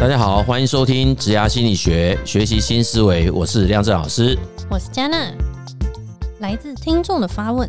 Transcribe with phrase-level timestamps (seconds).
[0.00, 3.30] 大家好，欢迎收听职涯心理学，学习新思维。
[3.30, 4.34] 我是亮正老师，
[4.70, 5.30] 我是佳娜。
[6.38, 7.68] 来自听众的发问：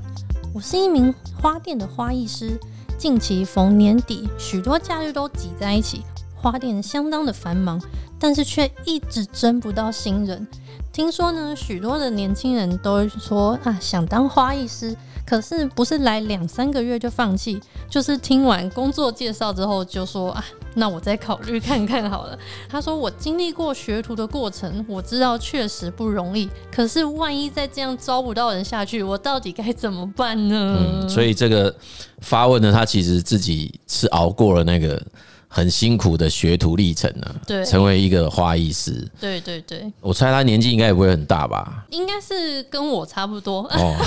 [0.53, 2.57] 我是一名花店的花艺师，
[2.97, 7.81] 近期逢年底，许多假日都挤在一起，花店相当的繁忙，
[8.17, 10.47] 但是却一直征不到新人。
[10.93, 14.95] 听说呢，许多的年轻人都说啊，想当花艺师。
[15.25, 20.43] 可是不是来两三个月就放弃，就是听完工作介绍之后就说啊，
[20.75, 22.37] 那我再考虑看看好了。
[22.69, 26.49] 他说我经历过学徒的过程，我知道确实不容易。
[26.71, 30.77] 可是万一再这样招不到人下去，我到底该怎么办呢？
[30.79, 31.73] 嗯，所以这个
[32.19, 35.01] 发问呢，他其实自己是熬过了那个
[35.47, 39.07] 很辛苦的学徒历程呢，对，成为一个花艺师。
[39.19, 41.85] 对对对，我猜他年纪应该也不会很大吧？
[41.89, 43.63] 应该是跟我差不多。
[43.73, 43.95] 哦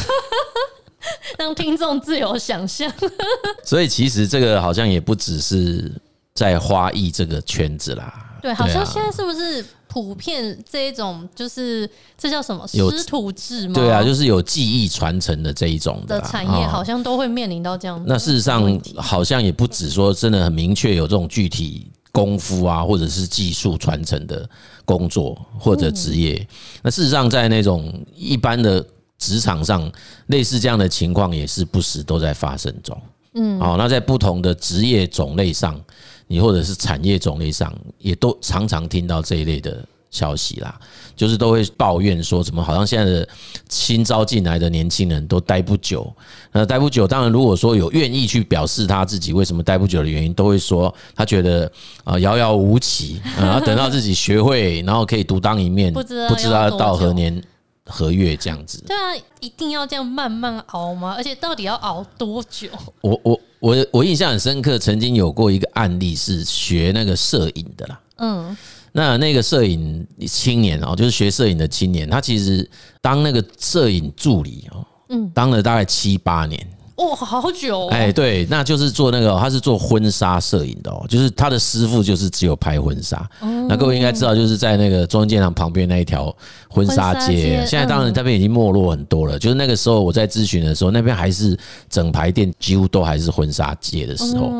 [1.38, 2.90] 让听众自由想象，
[3.62, 5.92] 所以其实这个好像也不只是
[6.34, 8.38] 在花艺这个圈子啦。
[8.42, 13.74] 对，好像现在是不是普遍这一种，就是这叫什么师徒制吗？
[13.74, 18.02] 对啊，就是有技艺传承的这一种的产业，好像都会面临到这样。
[18.06, 24.48] 那事实上，好像也不止说真的很明确有这种具体功夫啊，或者是技术传承的
[24.84, 26.46] 工作或者职业。
[26.82, 28.84] 那事实上，在那种一般的。
[29.16, 29.90] 职场上
[30.26, 33.00] 类似这样的情况也是不时都在发生中。
[33.34, 35.80] 嗯，好，那在不同的职业种类上，
[36.26, 40.78] 你或者是产业种类上，也都常常听到这一类的消息啦。
[41.16, 43.28] 就是都会抱怨说，怎么好像现在的
[43.68, 46.12] 新招进来的年轻人都待不久。
[46.50, 51.70] 那待不久，当然如果说有愿意去表示他自己为什么待不久的原因，都会说他觉得
[52.02, 57.42] 啊遥遥无期，然后等到自己学会，然后可以独当一面，不知道要到何年。
[57.86, 61.12] 合约这样子，对啊，一定要这样慢慢熬吗？
[61.18, 62.66] 而且到底要熬多久？
[63.02, 68.00] 我我我我印象很深刻，曾经有过一个案例是学那个摄影的啦。
[68.16, 68.54] 嗯，
[68.92, 72.68] 那那个摄影青年哦，就是学摄影的青年，他其实
[73.00, 76.60] 当那个摄影助理哦，嗯，当了大概七八年。
[76.96, 77.88] 哇、哦，好久！
[77.88, 83.28] 哎，对，那就是做那个，他是做婚纱摄影的哦，就是他的师傅就是只有拍婚纱。
[83.68, 86.34] 那各位应该知道，就是在那个中正纪念堂旁边那一条
[86.68, 89.38] 婚纱街，现在当然那边已经没落很多了。
[89.38, 91.58] 就是那个时候我在咨询的时候，那边还是
[91.90, 94.52] 整排店几乎都还是婚纱街的时候。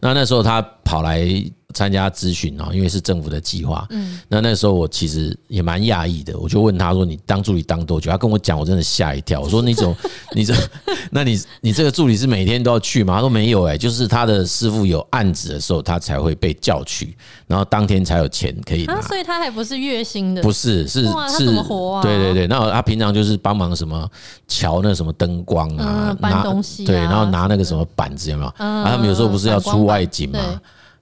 [0.00, 1.28] 那那时候他跑来。
[1.76, 3.86] 参加咨询啊，因为是政府的计划。
[3.90, 9.38] 嗯，那那时候我其实也蛮讶异的，我就问他说：“你当助理当多久？”他跟我讲，我真的吓一跳。
[9.42, 9.94] 我说：“你怎么，
[10.32, 10.54] 你这，
[11.10, 17.14] 那你你这个助理是每天都要去吗？”他说：“没有，哎，就是他的师傅有案子的时候，他才会被叫去，
[17.46, 21.44] 然后当天才有钱可以拿。”所以他还不是月薪的，不是，是是，
[22.00, 22.46] 对对对。
[22.46, 24.08] 那他平常就是帮忙什么
[24.48, 28.48] 瞧那什么灯光啊，搬东西，对，然后拿那个什么板子有没有？
[28.56, 30.38] 啊，他们有时候不是要出外景吗？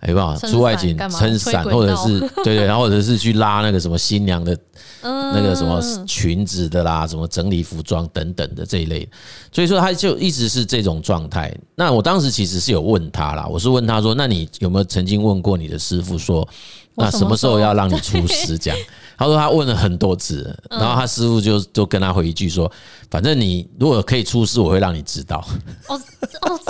[0.06, 4.56] 没办法，出外景撑伞，或者是对对，然后 或者是去拉那个什么新娘的，
[5.02, 9.08] 那个什么裙子的啦，什么整理服装等等的这一类，
[9.50, 11.54] 所以说他就一直是这种状态。
[11.74, 16.46] 那我当时其实是有问他啦，我是问他说，那你有没有曾经问过你的师傅说，
[16.96, 18.58] 那什么时候要让你出师？
[18.58, 18.78] 这样，
[19.16, 22.70] 他说他问了很多次，然后他师傅就就跟他回一句说，
[23.10, 25.42] 反正你如果可以出师，我会让你知道。
[25.88, 26.00] 哦
[26.42, 26.60] 哦。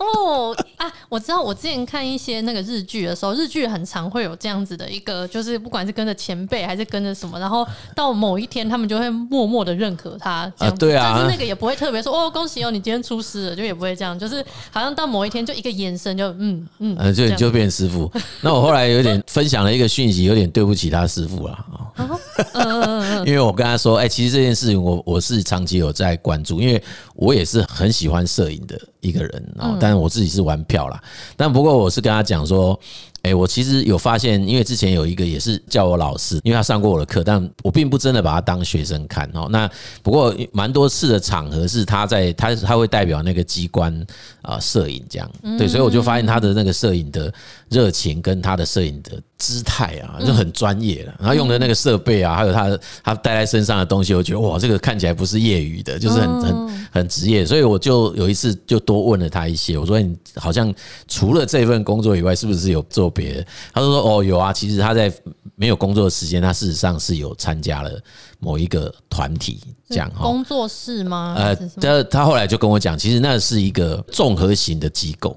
[0.00, 18.10] 哦啊，我知道，我之前看一些那个日剧的时候，日剧很常会有这样子的一个，就是不管是跟着前辈还是跟着什么，然后到某一天他们就会默默的认可他这样子，对啊，但是那个也不会特别说哦，恭喜哦，你今天出师了，就也不会这样，就是好像到某一天就一个眼神就嗯嗯，嗯，就就变师傅。
[18.42, 21.88] 那我后来有点分享了一个讯息，有点对不起他师傅了啊，
[22.54, 26.82] 嗯，因为我跟他说，哎，其实这件事情我我是长期有在关注，因为
[27.14, 30.97] 我也是很喜欢摄影的一个人啊，但是我自己是玩票啦，
[31.36, 32.78] 但不过我是跟他讲说。
[33.22, 39.48] 哎，我其实有发现，因为之前有一个也是叫我老师，因为他上过我的课，但我并不真的把他当学生看哦。
[39.50, 39.68] 那
[40.04, 43.92] 不过蛮多次的场合是他在他他会代表那个机关
[44.40, 47.30] 啊摄影这样，对，所以我就发现他的那个摄影的
[47.70, 51.14] 热情跟他的摄影的姿态啊，就很专业了。
[51.18, 57.44] 然后用的那个设备啊，还有他他带在身上的东西，我觉得哇，这个看起来不是业余的，就是很很很职业。
[57.44, 60.72] 所以我就有一次就多问了他一些，我说你好像
[61.08, 63.08] 除了这份工作以外，是不是有做？
[63.18, 65.12] 别的，他就说哦有啊，其实他在
[65.56, 67.90] 没有工作的时间，他事实上是有参加了
[68.38, 69.58] 某一个团体，
[69.88, 70.22] 这样哈。
[70.22, 71.34] 工作室吗？
[71.36, 75.36] 呃，他他后来就跟我讲，其实那是一个综合型的机构，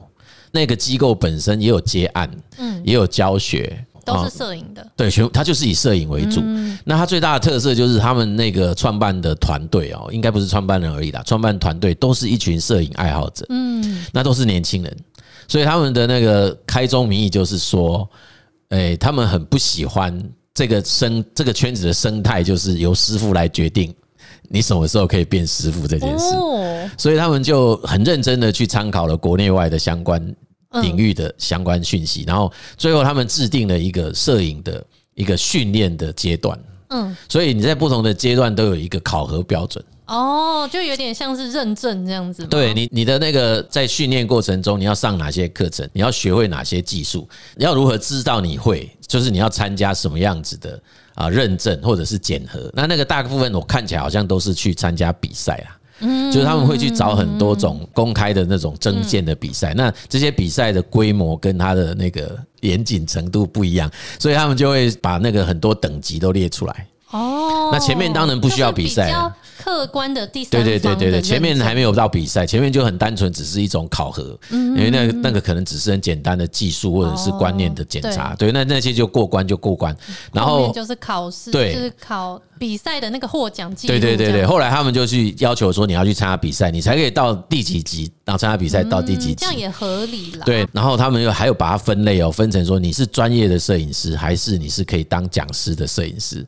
[0.52, 4.86] 那个机构本身也有接案，嗯，也有教学，都是摄影的。
[4.96, 6.42] 对，全他就是以摄影为主。
[6.84, 14.98] 那他最大的特色就是他们那个创办的团队哦，应该不是创办人而已啦，创办团队都是一群摄影爱好者，嗯，那都是年轻人。
[15.48, 18.10] 所以他们的那个开宗明义就是说，
[18.70, 20.18] 哎，他们很不喜欢
[20.54, 23.94] 这个生这个圈子的生态，就是由师傅来决定
[24.52, 26.36] 你什么时候可以变师傅这件事。
[26.98, 30.22] 所以他们就很认真的去参考了国内外的相关
[30.82, 34.84] 领域的相关讯息，然后最后他们制定了一个摄影的
[35.14, 36.60] 一个训练的阶段。
[36.90, 39.84] 嗯，所以你在不同的阶段都有一个考核标准。
[40.12, 42.46] 哦，就有点像是认证这样子。
[42.48, 45.90] 对你，你的那个在训练过程中，你要上哪些课程？
[45.94, 47.26] 你要学会哪些技术？
[47.56, 48.92] 你要如何知道你会？
[49.08, 50.78] 就是你要参加什么样子的
[51.16, 52.70] 啊认证或者是检核？
[52.74, 55.80] 那那个大部分我看起来好像都是去参加比赛啊。
[56.00, 59.74] 嗯，就是他们会去找很多种公开的那种征件的比赛。
[59.76, 66.88] 那这些比赛的规模跟它的那个严谨程度不一样，所以他们就会把那个很多等级都列出来。
[67.12, 69.14] 哦，那前面当然不需要比赛。
[69.62, 79.96] 客观的第三对对对对对，前面还没有到比赛，前面就很单纯，只是一种考核，因为那个那个可能只是很简单的技术或者是观念的检查，对，那那些就过关就过关，
[80.34, 83.92] 然后就是考试，对，就是考比赛的那个获奖记录。
[83.92, 90.44] 对对对对，后来他们就去要求说，你要去参加比赛，你才可以到第几级，然后参加比赛到第几级，这样也合理了。
[90.46, 96.46] 对，然后他们又还有把它分类哦，分成说你是专业的摄影师，还是你是可以当讲师的摄影师。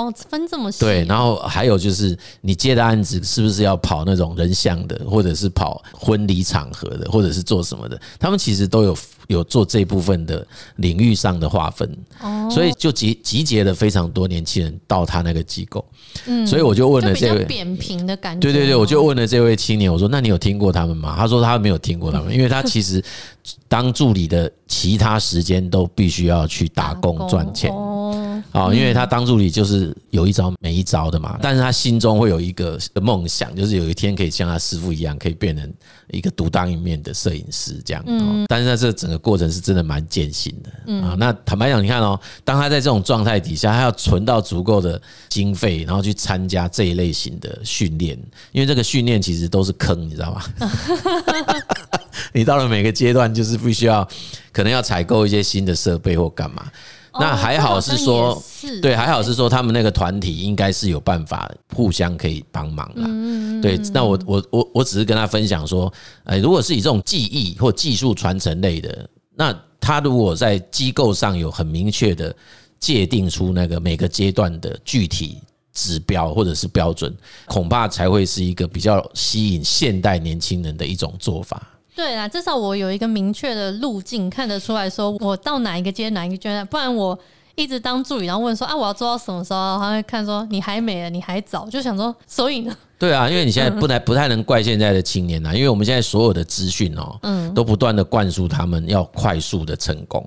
[0.00, 0.80] 哦，分这么细。
[0.80, 8.00] 对，然后还有就是，你接的案子是不是要跑那种人像的，或者是跑婚礼场合的，或者是做什么的？
[8.18, 11.86] 他们其实都有有做这部分的领域上的划分。
[12.22, 15.84] 哦，所以就集集结了非常多年轻人到他那个机构。
[16.26, 18.40] 嗯，所以我就问了这位扁平的感觉。
[18.40, 23.04] 对对对，我就问了这位青年，我说：“那你有听过他们吗？”他说：“他没有听过他们，因为他其实
[23.68, 27.70] 当助理的其他时间都必须要去打工赚钱。”
[28.52, 35.72] 哦，因为他当助理就是有一招没一招的嘛，但是他心中会有一个梦想，就是有一天可以像他师傅一样，可以变成
[36.10, 38.02] 一个独当一面的摄影师这样。
[38.06, 41.16] 嗯，但是在这整个过程是真的蛮艰辛的啊。
[41.18, 48.18] 那坦白讲，你看哦，当他在这种状态底下，他要存到足够的经费，然后去参加这一类型的训练，
[48.52, 50.42] 因为这个训练其实都是坑，你知道吗？
[52.32, 54.06] 你到了每个阶段，就是必须要
[54.52, 56.64] 可能要采购一些新的设备或干嘛。
[57.18, 58.40] 那还好是说，
[58.80, 63.60] 对，还好是说他们那个团体应该是有办法互相可以帮忙啦。
[63.60, 65.92] 对，那我我我我只是跟他分享说，
[66.24, 72.34] 哎，如果是以这种技艺或技术传承类的，那他如果在机构上有很明确的
[72.78, 75.38] 界定出那个每个阶段的具体
[75.72, 77.14] 指标或者是标准，
[77.46, 81.66] 恐怕才会是一个比较吸引现代年轻人的一种做法。
[81.94, 87.18] 对啊，至少我有一个明确的路径，看得出来说我到哪一个阶哪一个阶段，不然我
[87.56, 89.78] 一直当助理，然后问说啊，我要做到什么时候？
[89.78, 92.74] 他会看说你还没，你还早，就想说， 所以呢？
[92.98, 100.26] 对啊，因为你现在不太不太能怪现在的青年呐，因为我们现在所有的资讯哦，嗯， 都不断的灌输他们要快速的成功，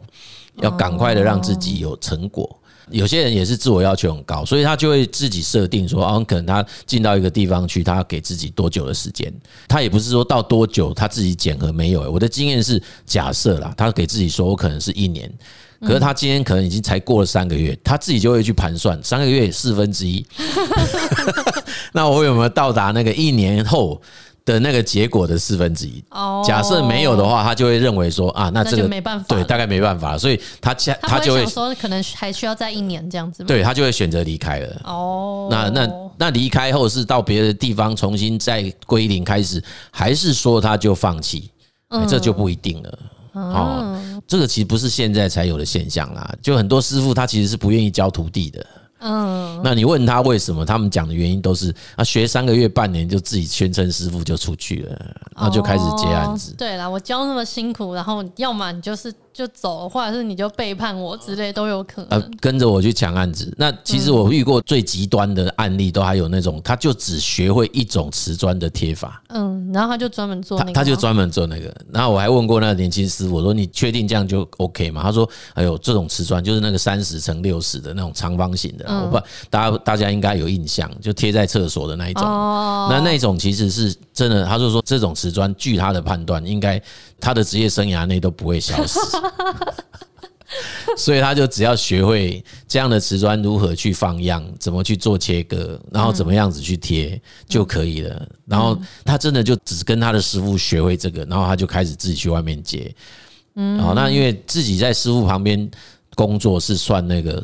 [0.58, 2.60] 要赶快的让自己有成果。
[2.90, 9.34] 有些人也是自我要求很高，所以他就会自己设定说，哦，可能他进到一个地方去，他要给自己多久的时间？
[9.68, 12.12] 他也不是说到多久他自己检核没有。
[12.12, 15.32] 我的经验是假设啦，他给自己说我可能是一年，
[15.82, 20.26] 可是他今天可能已经才过了三个月，他自己就会去盘算三个月四分之一，
[21.94, 24.02] 那我有没有到达那个一年后？
[24.46, 34.82] 的那个结果的四分之一，哦假设没有的话，他就会认为说啊，那这个没办法，对，大概没办法，所以他他就会说可能还需要再一年这样子，对，他就会选择离开了。
[34.84, 41.50] 哦，那那那离开后是到别的地方重新再归零开始，还是说他就放弃？
[42.10, 43.00] 这就不一定了。
[43.34, 43.98] 哦，
[44.28, 48.66] 这个其实不是现在才有的现象啦，就很多师傅他其实是不愿意教徒弟的。
[49.04, 50.66] 嗯，那你问他为什么？
[50.66, 54.98] 他们讲的原因都是啊，学三个月、半年就自己宣称师傅就出去了，
[55.36, 56.56] 然后就开始接案子。
[56.58, 59.14] 对啦，我教那么辛苦，然后要么你就是。
[59.34, 62.20] 就走，或者是你就背叛我之类都有可能。
[62.20, 63.52] 呃，跟着我去抢案子。
[63.58, 69.22] 那其实我遇过最极端的案例，都还有那种，他就只学会一种瓷砖的贴法。
[69.30, 71.74] 嗯，然后他就专门做那个，他就专门做那个。
[71.92, 75.02] 然后我还问过那个年轻师傅，我说你确定这样就 OK 吗？
[75.02, 82.24] 他说，哎呦，这种瓷砖就是那个三十乘六十的那种长方形的，我不，大家大家应该有印象，就贴在厕所的那一种。
[82.24, 86.82] 那那种其实是真的，他就说这种瓷砖，据他的判断，应该。
[87.20, 89.00] 他的职业生涯内都不会消失，
[90.98, 98.28] 所以他就只要学会这样的瓷砖如何去放样，怎么去做切割，然后怎么样子去贴就可以了。
[98.46, 102.94] 然后他真的就只跟他的师傅学会这个，然后他就开始自己去外面接。
[103.56, 105.72] 嗯，好，那因为自己在师傅旁边
[106.16, 107.42] 工作是算那个。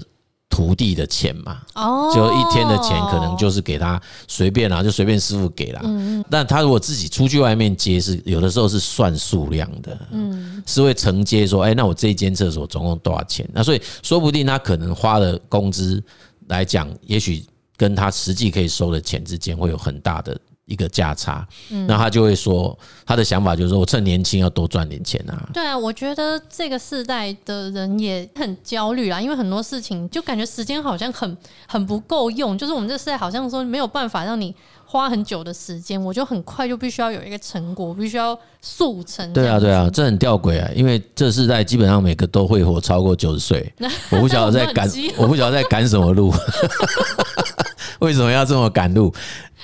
[0.60, 5.80] 徒弟的钱嘛，哦，就一天的钱可能就是给他随便啦，就随便师傅给啦。
[5.86, 13.48] 嗯，但他如果自己出去外面接，是有的时候是算数量的，嗯，是会承接说，哎，那我这一间厕所总共多少钱？
[13.54, 16.04] 那所以说不定他可能花的工资
[16.48, 17.42] 来讲，也许
[17.78, 20.38] 跟他实际可以收的钱之间会有很大的。
[20.70, 21.46] 一个价差，
[21.88, 25.50] 那他就会说，他的想法就是说我趁年轻要多赚点钱啊。
[25.54, 31.36] 对啊，我觉得这个世代的人也很焦虑啊，因为很多事情就感觉时间好像很
[31.68, 39.34] 很不够用，就是我们这世代好像说没有办法让你花很久的时间，我就很快就必须要有一个成果，必须要速成。
[39.34, 43.74] 对啊，对啊，这很吊诡啊，因为这世代基本上每个都会活超过九十岁，
[44.12, 46.34] 我不晓得在赶，我不晓得在赶什么路，
[48.00, 49.14] 为什么要这么赶路？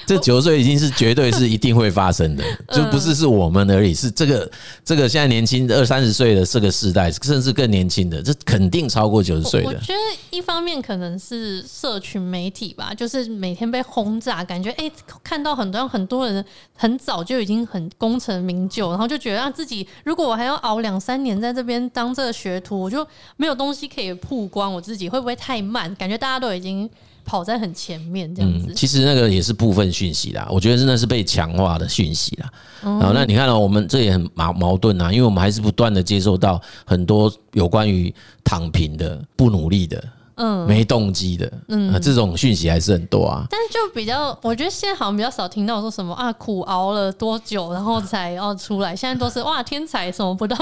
[0.06, 4.52] 这九十岁已经是绝对是一定会发生的， 就不是是我们而已，是这个
[4.84, 9.70] 这个现在年轻二三十岁的这个世代，甚至更年轻的，这肯定超过九十岁的。
[9.70, 14.92] 我觉得一方面可能是社群媒体吧，就是每天被轰炸，感觉哎，
[15.24, 16.44] 看到很多很多人
[16.76, 23.06] 很早就已经很功成名就，然后就觉得让自己如果我还要熬两三年在这边当这个学徒，我就
[23.38, 25.94] 没有东西可以曝光，我自己会不会太慢？
[25.96, 26.90] 感觉大家都已经。
[27.26, 30.48] 跑在很前面这样子，其实那个也是部分讯息啦。
[30.50, 32.50] 我觉得真的是被强化的讯息啦。
[32.82, 38.14] 然后，那你看到我们这也很矛矛盾啊，因为我们还是不断的接受到很多有关于
[38.44, 40.04] 躺平的、不努力的、
[40.36, 43.48] 嗯，没动机的，嗯，这种讯息还是很多啊。
[43.50, 48.96] 但是就比较，我觉得现在好像比较少听到说什么啊，苦熬了多久然后才要出来。
[48.96, 50.56] 现在都是哇，天才什么不到。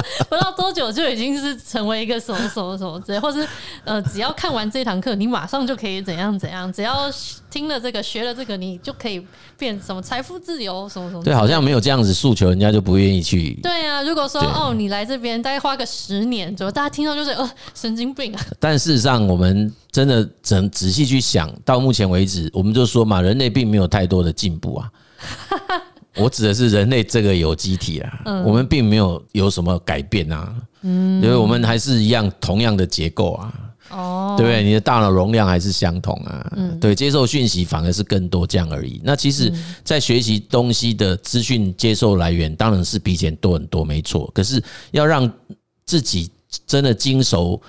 [0.28, 3.46] 不知道多久就已经是成为一个什么什么什么之类，或是
[3.84, 7.10] 呃，只要看完这堂课，你马上就可以怎样怎样，只要
[7.50, 9.24] 听了这个学了这个，你就可以
[9.58, 11.22] 变什么财富自由什么什么。
[11.22, 13.54] 对，好像没有这样子诉求，人家就不愿意去。
[13.62, 18.40] 对啊，如果说哦，你来这边大概花个十年左右，大家听到就是呃神经病啊。
[18.58, 24.90] 但事实上，我们真的整仔细去想，到目前为止，我们就说嘛，人类并没有太多的进步啊。
[26.16, 33.54] 我指的是人类这个有机体啊，我们并没有有什么改变啊，因为我们还是一样同样的结构啊，
[33.90, 34.62] 哦，对不对？
[34.62, 39.00] 你的大脑容量还是相同啊，对，接受讯息反而是更多这样而已。
[39.02, 39.52] 那其实，
[39.82, 44.30] 在学习东西的资讯接受来源当然是比以前多很多，没错。
[44.34, 45.30] 可是要让
[45.86, 46.30] 自己
[46.66, 47.60] 真的精熟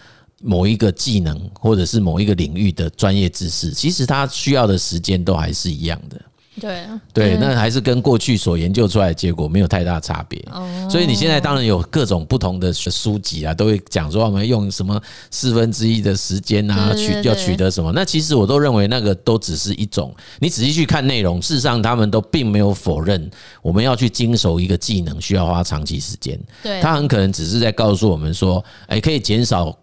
[0.42, 6.22] 某一个技能或者是某一个领域的专业知识，其实它需要的时间都还是一样的。
[6.62, 10.40] 对对，那还是跟过去所研究出来的结果没有太大差别。
[10.52, 17.92] 哦，所以你现在当然有各种不同的书籍啊，都会讲说我们用什么四分之一的时间啊，取要取得什么。
[17.92, 23.30] 那其实我都认为那个都只是一种，你仔细去看内容，事实上他们都并没有否认
[23.64, 26.40] 我们要去精熟一个技能需要花长期时间。
[26.62, 29.76] 对，他很可能只是在告诉我们说，哎，可以减少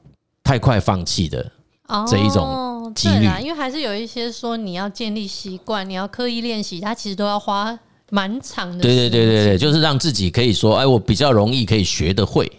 [0.44, 1.44] 太快放弃的
[2.08, 2.69] 这一种。
[2.94, 7.78] 对啦，因为还是有一些说你要建立习惯，你要刻意练习，它其实都要花
[8.10, 8.82] 蛮长的。
[8.82, 12.50] 对对对对对，就是让自己可以说，哎，我比较容易可以学得会。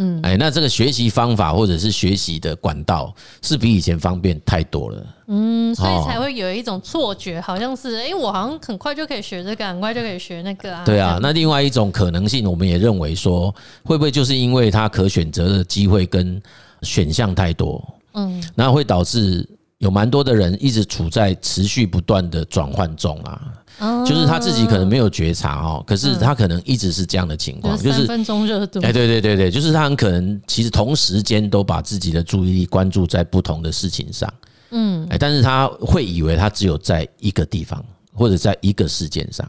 [0.00, 5.06] 嗯，哎，那这个学习方法或者是学习的管道是比以前方便太多了。
[5.26, 10.84] 嗯，所以才会有一种错觉，好像是哎，我好像很快就可以学这个，很快就可以学那个啊。
[10.84, 13.52] 对啊，那另外一种可能性，我们也认为说，
[13.82, 16.40] 会不会就是因为它可选择的机会跟
[16.82, 17.82] 选项太多？
[18.12, 19.48] 嗯，那会导致。
[19.78, 28.80] 有蛮多的人一直处在持续不断的转换中啊，就是他自己可能没有觉察哦，可是他可能一直是这样的情况，就是三分钟热度。
[28.80, 34.32] 哎，对对对对，就是他很可能其实同时间都把自己的注意力关注在不同的事情上，
[34.70, 39.48] 嗯，哎，但是他会以为他只有在一个地方或者在一个事件上，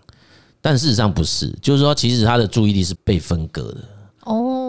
[0.61, 3.77] 但事实上不是，就是说其实他的注意力是被分割的。
[4.25, 4.68] 哦。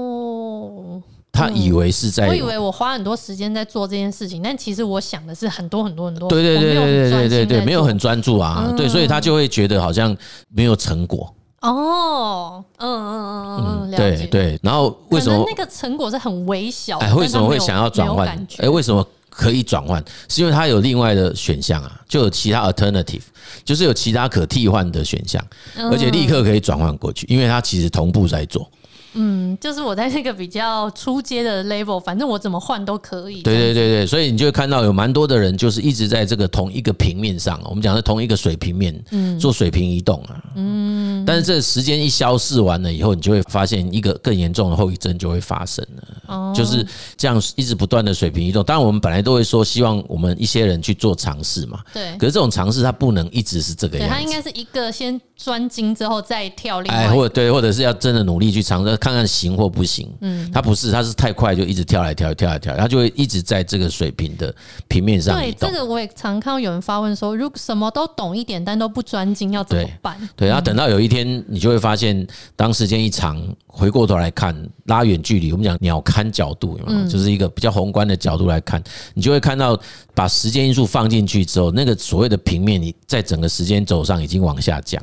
[1.32, 6.28] 他以为是在，我以为我花很多时间在做这件事情，但其实我想的是很多很多很多。
[6.28, 10.16] 对对对对对对对，没有很专注啊，对，所以他就会觉得好像
[10.48, 11.32] 没有成果。
[11.60, 14.58] 哦，嗯嗯嗯嗯，对对。
[14.62, 16.98] 然后为什么那个成果是很微小？
[16.98, 18.26] 哎，为什么会想要转换？
[18.58, 20.02] 哎，为什么可以转换？
[20.28, 23.22] 是因为它有另外的选项啊，就有其他 alternative，
[23.62, 25.42] 就是有其他可替换的选项，
[25.76, 28.66] 而且立刻可以转换过去，因为它其实同步在做。
[29.14, 33.42] 嗯，就是我在那个比较初阶的 level，反正我怎么换都可以。
[33.42, 40.42] 对对对对，所以你就会看到有蛮多的人，就是一直在这个同一个平面上，我们讲的同一个水平面，嗯，做水平移动啊。
[40.54, 46.02] 嗯，但是这时间一消逝完了以后，你就会发现一个更严重的后遗症就会发生了。
[46.28, 46.86] 哦，就是
[47.16, 48.62] 这样一直不断的水平移动。
[48.64, 51.80] 当然，我们本来都会说希望我们一些人去做尝试嘛。
[51.92, 52.16] 对。
[52.16, 54.14] 可是这种尝试它不能一直是这个样子。
[54.14, 60.06] 它应该是一个先专精之后再跳另外，哎，或者对，或者是要真的努力去尝试看看行或不行。
[60.20, 64.54] 嗯，他不是，他是太快就一直跳来跳去，跳来跳，他就会一直在这个水平的
[64.86, 65.34] 平面上。
[65.34, 70.14] 对，这个我也常看到有人发问说，如果什么都懂一点，但都不专精，要怎么办？
[70.36, 74.54] 对，然后等到有一天，你就会发现，当时间一长，回过头来看，
[74.84, 76.78] 拉远距离，我们讲鸟瞰角度？
[77.08, 78.82] 就是一个比较宏观的角度来看，
[79.14, 79.78] 你就会看到，
[80.14, 85.02] 把时间因素放进去之后，那个所谓的平面，你在整个时间轴上已经往下降。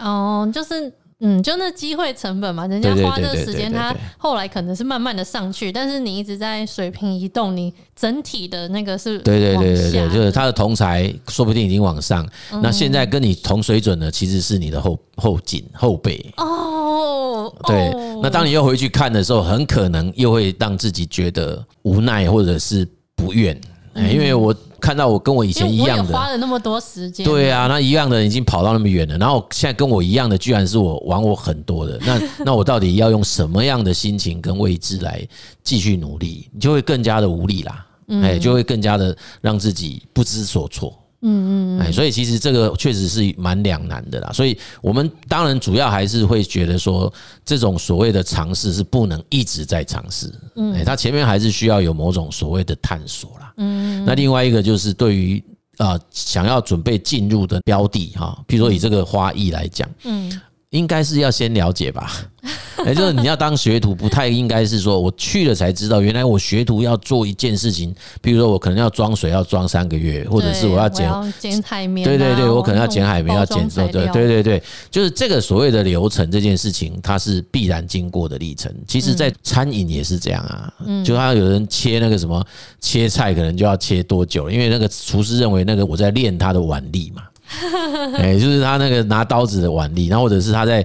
[0.00, 12.26] 哦，就是嗯，就那机会成本嘛，人家花这个时间，他后来可能是慢慢的上去，但是你一直在水平移动，你整体的那个是对对对对对，就是他的同才说不定已经往上，
[12.62, 16.32] 那现在跟你同水准的其实是你的后后颈后背。
[16.38, 17.92] 哦，对，
[18.22, 23.60] 那当你又回去看的时候，很可能又会让自己觉得无奈或者是不愿，
[23.94, 24.54] 因为我。
[24.90, 35.24] 看到我跟我以前一样的，花了那么多时间，对啊，那一样的已经跑到那么远了，然后现在跟我一样的，居然是我玩我很多的，那 那我到底要用什么样的心情跟位置来
[35.62, 36.48] 继续努力？
[36.52, 37.86] 你就会更加的无力啦，
[38.20, 40.99] 哎，就会更加的让自己不知所措。
[41.22, 44.30] 嗯嗯，哎，所以其实这个确实是蛮两难的啦。
[44.32, 47.12] 所以我们当然主要还是会觉得说，
[47.44, 50.32] 这种所谓的尝试是不能一直在尝试。
[50.56, 53.52] 嗯，哎，它前面还是需要有某种所谓的探索啦。
[53.58, 55.42] 嗯，那另外一个就是对于
[55.76, 62.10] 啊想要准备进入的标的哈，譬如说以这个花艺来讲，嗯，应该是要先了解吧。
[62.86, 71.06] 也就是你要当学徒，不太应该是说我去了才知道，原来我学徒要做一件事情，比如说我可能要装水要装三个月，或者是我要剪
[71.38, 78.74] 剪海绵，对对对，我可能要剪海绵要剪对对对对，就是这个所谓的流程这件事情，它是必然经过的历程。
[78.88, 80.72] 其实，在餐饮也是这样啊，
[81.04, 82.42] 就他有人切那个什么
[82.80, 87.24] 切菜，可能就要切多久，因为那个厨师认为那个我在练他的腕力嘛，
[88.18, 90.84] 哎，就是他那个拿刀子的腕力，然后或者是他在。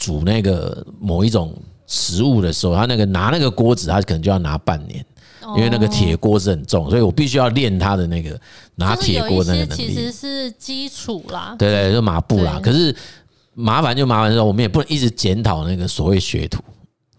[0.00, 1.52] 煮那个某一种
[1.88, 5.04] 食物的时候，他那个拿那个锅子，他可能就要拿半年，
[5.56, 8.40] 因为那个铁锅是很重，所以我必须要练他的那个
[8.76, 9.88] 拿铁锅那个能力。
[9.88, 12.60] 其实是基础啦，对对，就马步啦。
[12.62, 12.94] 可是
[13.54, 16.62] 麻烦就麻烦说，我们也不能一直检讨那个所谓学徒。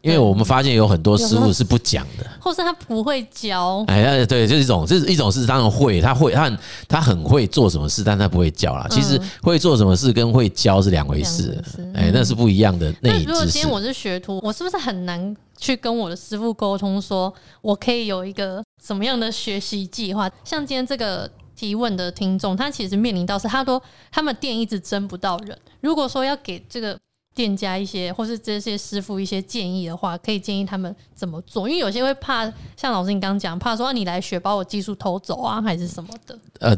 [0.01, 3.83] 因为我们发现有很多师傅是不讲的，或是他不会教。
[3.87, 6.57] 哎，对，就是一种，这是一种是当然会，他会，他
[6.87, 8.87] 他很会做什么事，但他不会教啦。
[8.89, 11.61] 其实会做什么事跟会教是两回事，
[11.93, 13.17] 哎，那是不一样的那。
[13.23, 20.29] 如果今天我是学徒，我是不是很难去跟我的师傅沟通，说我可以有一个什么样的学习计划？
[20.45, 23.81] 像今天这个提问的听众，他其实面临到是，他说
[24.11, 25.57] 他们店一直争不到人。
[25.81, 26.97] 如果说要给这个。
[27.39, 31.69] 店家一些，或是这些师傅一些建议的话，可以建议他们怎么做？
[31.69, 32.43] 因为有些会怕，
[32.75, 36.37] 像老师你刚刚讲，怕说你来学把我技术偷走啊，还是什么的。
[36.59, 36.77] 呃，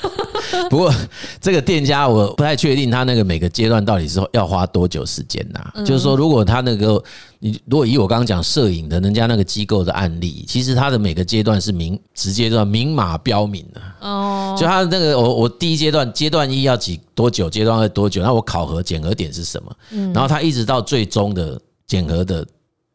[0.68, 0.92] 不过
[1.40, 5.82] 这个店家我不太确定他那个每个阶段到底是要花多久时间呐？
[5.82, 7.02] 就是说，如果他那个。
[7.38, 14.56] 你如果以我刚刚讲摄影的人家那个机构的案例，其实他的每个阶段是明直接的明码标明的哦。
[14.58, 19.76] 就他那个我我第一阶段阶段一要几多久，阶段二多久，那我考核检核点是什么？
[20.12, 22.46] 然后他一直到最终的检核的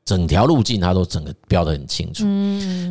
[0.04, 2.26] 整条路径，他都整个标得很清楚。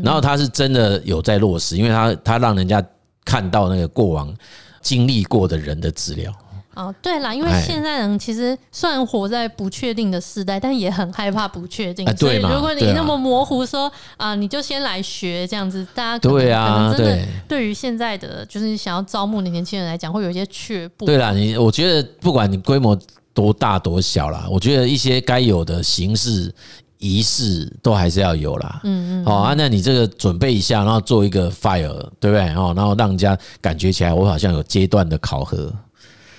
[0.02, 2.82] 然后他是真的有在落实，因为他他让人家
[3.24, 4.32] 看到那个过往
[4.80, 6.32] 经历过的人的资料。
[6.74, 12.06] 哦，对啦，因为现在人其实虽然活在不确定的时代，但也很害怕不确定。
[12.16, 21.06] 所以如果你那么模糊说啊，你就先来学这样子，大家对啊，可能真的对于现在的就是想要招募的年轻人来讲，会有一些却步。
[21.06, 22.96] 对啦，你我觉得不管你规模
[23.34, 26.54] 多大多小啦，我觉得一些该有的形式
[26.98, 28.80] 仪式都还是要有啦。
[28.84, 29.26] 嗯嗯。
[29.26, 32.48] 好啊，那你这个准备一下，然后做一个 fire，对不对？
[32.54, 35.72] 哦，然后让人家感觉起来我好像有阶段的考核。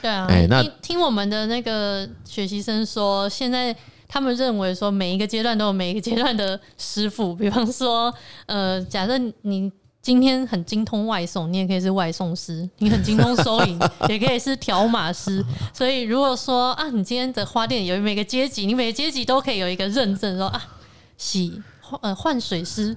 [0.02, 3.76] 对啊，欸、那听听我们的那个学习生说，现在
[4.08, 8.14] 他们认为说每一个阶段都有每一个阶段的师傅，比方说，
[8.46, 15.46] 呃， 假设你今天很精通外送，你也可以是外送师；你很精通收银， 也可以是条码师。
[15.74, 20.64] 所以如果说啊，你今天的花店有每个阶级，你每个阶级都可以有一个认证，说啊，
[21.18, 21.62] 洗。
[22.02, 22.96] 呃，换水师、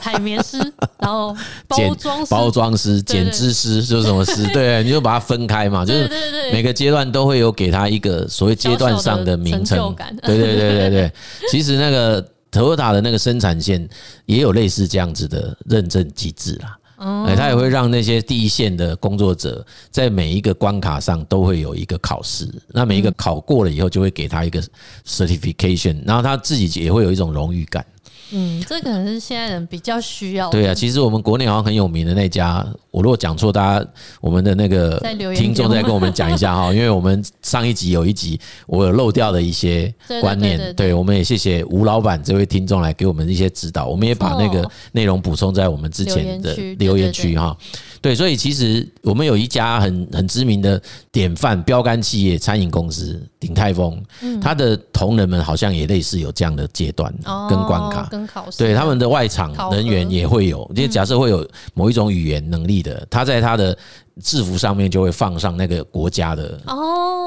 [0.00, 0.58] 海绵师，
[0.98, 4.46] 然后包装包装师、剪枝师，就是什么师？
[4.52, 6.08] 对，你就把它分开嘛， 就是
[6.52, 9.94] 每个阶段都会有给他一个所谓阶段上的名称。
[10.22, 11.12] 对对对对对，
[11.50, 13.88] 其实那个 Toyota 的那个生产线
[14.26, 16.78] 也有类似这样子的认证机制啦。
[17.26, 24.62] 哎，他也会让那些第一线的工作者在每一个关卡上都会有一个考试，那每一个考过了以后，就会给他一个
[25.04, 27.84] certification，然后他自己也会有一种荣誉感。
[28.32, 30.50] 嗯，这可能是现在人比较需要。
[30.50, 33.86] 对啊，其实我们国内好像很有名的那家，我如果讲错，大家
[34.20, 34.98] 我们的那个
[35.34, 47.56] 听众再跟我们讲一下哈， 因为我们上一集有一集我有漏掉的一些观念，对，我们也谢谢吴老板这位听众来给我们一些指导，我们也把那个内容补充在我们之前的留言区哈。
[48.00, 50.80] 对，所以其实我们有一家很很知名的
[51.12, 54.02] 典范标杆企业餐饮公司鼎泰丰，
[54.40, 57.12] 它的同仁们好像也类似有这样的阶段
[57.48, 63.76] 跟关卡，跟考试，对他们的外场人员也会有，因为假设会有某一种语言能力的，他在他的。
[64.22, 66.60] 制服上面就会放上那个国家的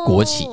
[0.05, 0.47] 国旗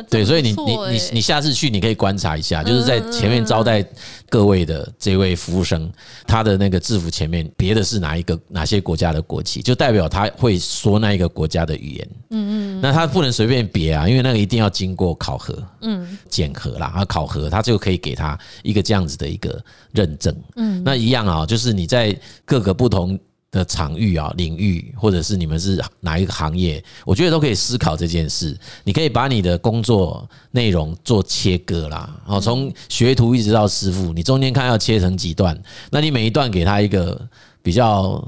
[0.00, 3.84] 哇，对，所以你你你你下次去你可以观察一下，就是在前面招待
[4.28, 5.90] 各位的这位服务生，
[6.26, 12.08] 他的那个制服前面别的是哪一个哪些国家的国旗，就代表他会说那一个国家的语言。
[12.30, 20.34] 嗯嗯，那他不能随便别啊，因为那个一定要经过考核，嗯，检核啦，啊，考核他就可以给他一个这样子的一个认证。
[20.56, 23.18] 嗯，那一样啊，就是你在各个不同。
[23.50, 28.54] 的场域啊，领域，或者是你们是哪一个行业，我觉得都可以思考这件事。
[28.84, 35.58] 你可以把你的工作内容做切割啦，哦，从学徒一直到师傅，你中间看要切成几段，
[35.90, 37.18] 那你每一段给他一个
[37.62, 38.22] 比较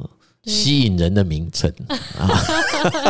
[0.44, 1.70] 吸引人的名称
[2.18, 2.26] 啊，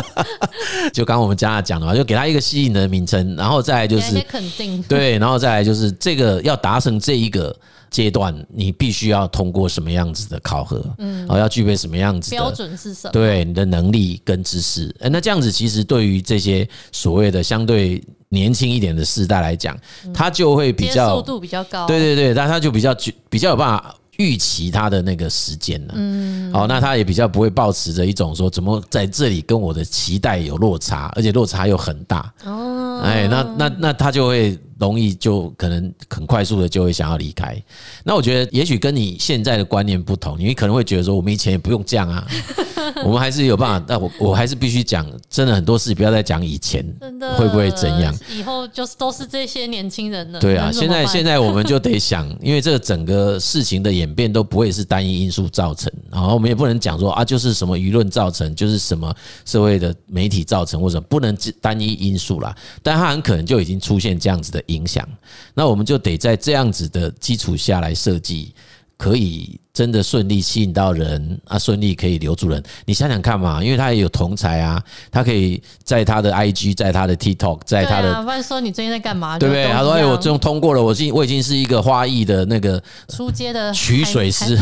[0.93, 7.57] 就刚刚我们刚刚讲的嘛，就给他一个吸引人的名称，然后再来就是肯定对，然后再来就是这个要达成这一个。
[7.91, 10.81] 阶段你必须要通过什么样子的考核？
[10.99, 13.13] 嗯，哦，要具备什么样子的标准是什么？
[13.13, 14.95] 对，你的能力跟知识。
[15.01, 19.77] 诶，那这样子其实对于这些所谓的相对年轻一点的世代来讲，
[20.15, 21.87] 他就会比较速度比较高。
[21.87, 22.97] 对对对，但他就比较
[23.29, 25.95] 比较有办法预期他的那个时间了。
[25.97, 32.33] 嗯，好，那他也比较不会抱持着一种说怎么在这里跟我的期待有落差，而且落差又很大。
[32.45, 34.57] 哦，哎，那那那他就会。
[34.81, 37.57] 容易就可能很快速的就会想要离开。
[38.03, 42.27] 那我觉得也许跟你现在的观念不同，你可能会觉得说我们以前也不用这样啊，
[43.05, 43.85] 我们还是有办法。
[43.87, 48.17] 但我我还是必须讲，真的很多事不要再讲以前，真的会不会怎样？
[48.35, 50.41] 以后就是都是这些年轻人了。
[50.41, 59.15] 对啊，现在现在我们就得想，因为这个整个事情的演变都不会是单一因素造成，然后我们也不能讲说啊，就是什么舆论造成，就是什么
[59.45, 62.57] 社会的媒体造成，或者不能单一因素啦。
[62.83, 64.63] 但它很可能就已经出现这样子的。
[64.73, 65.07] 影响，
[65.55, 68.55] 那我们就得在这样子的基础下来设计，
[68.97, 72.63] 可以真的顺利吸引到人啊，顺利可以留住人。
[72.85, 79.39] 你想想看嘛，因为他也有同才啊，他可以在他的 IG，在他的 TikTok，在他的，不然说你最近在干嘛？
[79.39, 79.65] 对不对？
[79.73, 84.59] 他说：“哎，我终于通过了，我已我已经是一个花艺的那个出街的取水师，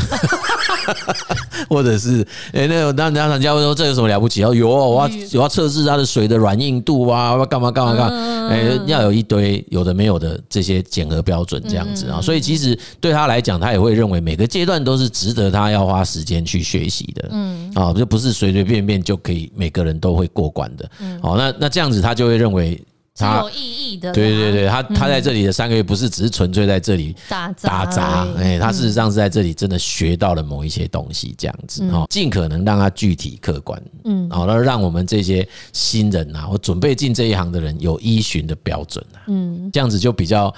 [1.69, 4.41] 或者是哎，那个那那人家会说这有什么了不起？
[4.41, 22.81] 要有，我要我要测试它的水的软硬度啊，我要干嘛干嘛干嘛。”哎，要有一堆有的没有的这些检核标准这样子啊，所以其实对他来讲，他也会认为每个阶段都是值得他要花时间去学习的，嗯，啊，就不是随随便便就可以每个人都会过关的，嗯，好，那那这样子他就会认为。
[23.19, 40.55] 他有意义的，对对对，他他在这里的三个月不是只是纯粹在这里打打杂，哎，他事实上是在这里真的学到了某一些东西，这样子哈，尽可能让他具体客观，嗯，好，那让我们这些新人呐，或准备进这一行的人有依循的标准，嗯，这样子就比较。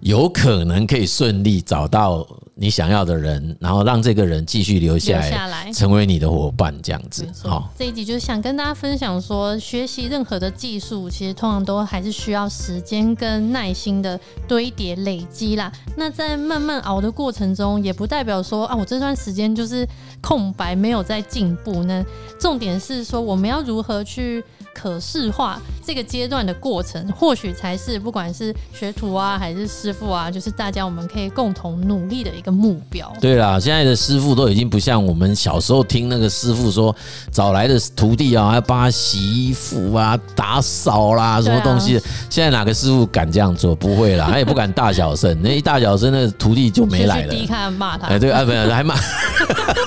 [0.00, 2.24] 有可能可以顺利找到
[2.60, 7.24] 你想要的人，然后让这个人继续留下来，成为你的伙伴，这样子。
[7.44, 14.18] 好，这一集就是想跟大家分享说，学习任何的技术，其实通常都还是需要时间跟耐心的
[14.48, 15.72] 堆叠累积啦。
[15.96, 19.86] 那在慢慢熬的过程中，也不代表说啊，我这段时间就是
[20.20, 22.04] 空白，没有在进步呢。
[22.40, 24.42] 重点是说，我们要如何去。
[24.74, 33.12] 可视化这个阶段的过程，或许才是不管是学徒啊，还是师傅啊，就是大家我们可以共同努力的一个目标。
[33.20, 36.94] 对啦，现在的师傅都已经不像我们小时候听那个师傅说，
[37.32, 42.00] 找来的徒弟啊，要帮他洗衣服啊、打扫啦，什么东西。
[42.30, 43.74] 现在哪个师傅敢这样做？
[43.74, 45.36] 不会啦， 他也不敢大小声。
[45.42, 47.34] 那一大小声，那徒弟就没来了。
[47.34, 48.94] 第一看骂他，哎，对，哎，不还骂，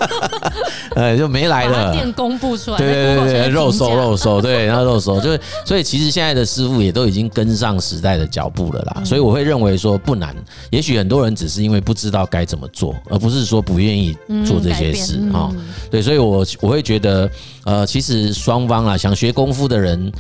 [0.96, 1.94] 哎，就没来了。
[1.94, 4.82] 店公布出来，对对对对，肉收肉收，对，然后。
[4.82, 9.02] 肉收就是，所以其实现在的师傅也都已经跟上时代的脚步了啦。
[9.06, 10.36] 所以我会认为说不难，
[10.72, 14.14] 也许很多人只是因为不知道该怎么做，而不是说不愿意
[14.46, 15.50] 做这些事啊。
[15.90, 17.32] 对，所以我我会觉得，
[17.64, 20.12] 呃，其实双方啊，想学功夫的人，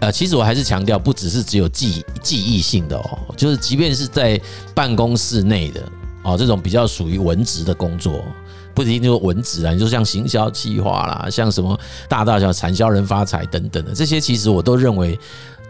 [0.00, 4.40] 呃，其实我还是强调，不只是只有记记忆性的哦，就是即便是在
[4.74, 5.80] 办公室内的
[6.24, 8.24] 哦，这种比较属于文职的工作。
[8.74, 11.78] 不一定就是文职啊，你说像行销计划啦，像什么
[12.10, 15.18] 大大小产销人发财等等的这些，其实我都认为，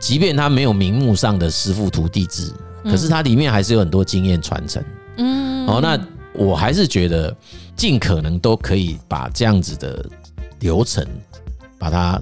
[0.00, 2.50] 即便他没有名目上的师傅徒弟制，
[2.82, 4.82] 可是它里面还是有很多经验传承。
[4.82, 5.98] 嗯，哦，那
[6.34, 7.34] 我还是觉得
[7.74, 10.04] 尽可能都可以把这样子的
[10.60, 11.06] 流程
[11.78, 12.20] 把它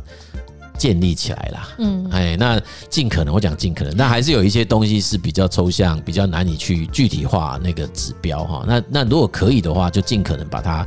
[0.79, 1.69] 建立起来啦。
[1.79, 8.65] 嗯，哎，那尽可能我讲尽可能，那还是有一些东西是比较抽象，比较难以去具体化那个指标哈。
[8.67, 10.87] 那那如果可以的话，就尽可能把它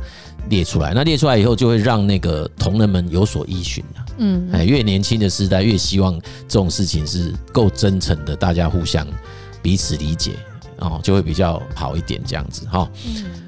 [0.50, 0.92] 列出来。
[0.94, 3.82] 那列出来以后，就会让那个同仁们有所依循。
[4.18, 9.06] 嗯，哎，越年轻的时代越希望这种事情是够真诚的，大家互相
[9.62, 10.32] 彼此理解。
[10.78, 12.88] 哦，就会比较好一点，这样子哈。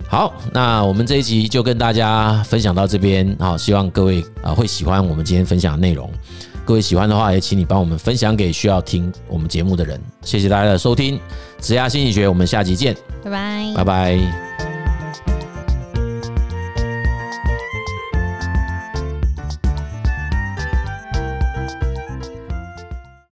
[0.09, 6.11] 好，那我们这一集就跟大家分享到这边，好，希望各位啊会喜欢我们今天分享的内容。
[6.65, 10.01] 各位喜欢的话，也请你帮我们分享给需要听我们节目的人。
[10.23, 11.19] 谢谢大家的收听，
[11.61, 14.50] 职涯心理学，我们下集见，拜拜，拜拜。